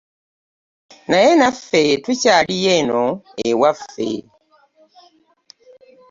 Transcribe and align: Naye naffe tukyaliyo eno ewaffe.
Naye 1.09 1.31
naffe 1.39 1.81
tukyaliyo 2.03 2.71
eno 2.79 3.03
ewaffe. 3.49 4.09